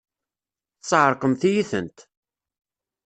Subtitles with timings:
[0.79, 1.97] Tesεeṛqemt-iyi-tent!